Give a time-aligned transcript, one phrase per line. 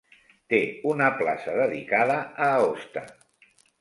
[0.53, 0.61] Té
[0.93, 2.17] una plaça dedicada
[2.47, 3.05] a Aosta.